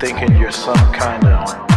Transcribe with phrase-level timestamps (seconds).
[0.00, 1.69] thinking you're some kind of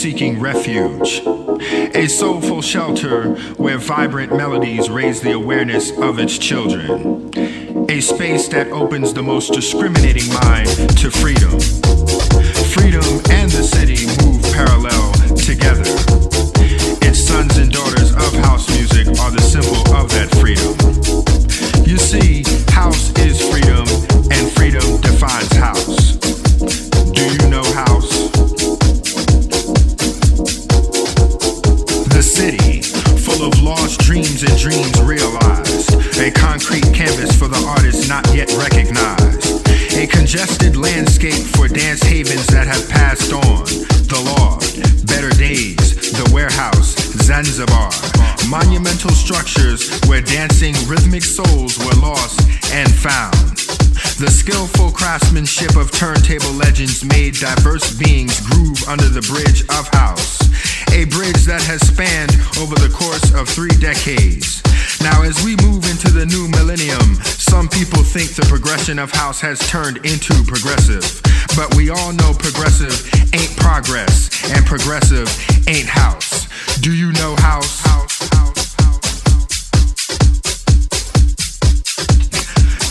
[0.00, 1.22] seeking refuge.
[1.94, 7.32] A soulful shelter where vibrant melodies raise the awareness of its children.
[7.88, 10.68] A space that opens the most discriminating mind
[10.98, 11.58] to freedom.
[12.74, 13.62] Freedom and the
[68.86, 71.02] progression of house has turned into progressive.
[71.56, 72.94] But we all know progressive
[73.34, 75.26] ain't progress, and progressive
[75.66, 76.46] ain't house.
[76.78, 77.82] Do you know house?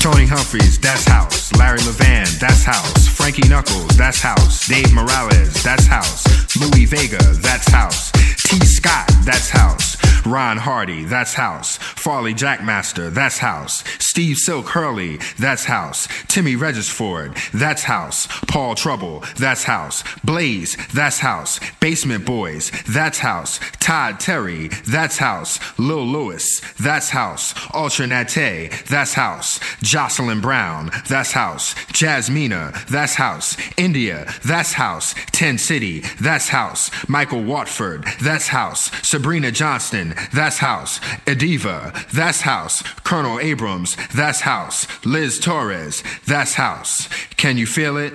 [0.02, 1.54] Tony Humphries, that's house.
[1.56, 3.08] Larry Levan, that's house.
[3.08, 4.68] Frankie Knuckles, that's house.
[4.68, 6.26] Dave Morales, that's house.
[6.58, 8.12] Louis Vega, that's house.
[8.44, 9.96] Tee Scott, that's house.
[10.26, 11.78] Ron Hardy, that's house.
[11.78, 13.84] Farley Jackmaster, that's house.
[14.16, 16.08] Steve Silk Hurley, that's house.
[16.30, 18.28] Timmy Regisford, that's house.
[18.48, 20.06] Paul Trouble, that's house.
[20.24, 21.60] Blaze, that's house.
[21.82, 23.60] Basement Boys, that's house.
[23.82, 25.60] Todd Terry, that's house.
[25.78, 27.54] Lil Louis, that's house.
[27.74, 29.60] Alternate, that's house.
[29.82, 31.74] Jocelyn Brown, that's house.
[31.92, 33.58] Jasmina, that's house.
[33.76, 35.14] India, that's house.
[35.34, 36.90] Ten City, that's house.
[37.10, 38.90] Michael Watford, that's house.
[39.06, 41.00] Sabrina Johnston, that's house.
[41.26, 42.82] Adeva, that's house.
[43.04, 44.88] Colonel Abrams, that's house.
[45.06, 47.08] Liz Torres, that's house.
[47.38, 48.14] Can you feel it?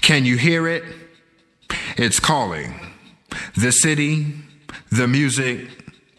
[0.00, 0.84] Can you hear it?
[1.96, 2.74] It's calling.
[3.56, 4.34] The city,
[4.90, 5.68] the music,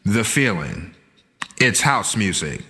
[0.04, 0.94] the feeling.
[1.60, 2.64] It's house music.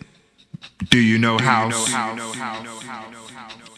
[0.90, 1.86] Do you know house?
[1.86, 3.69] Do you know house?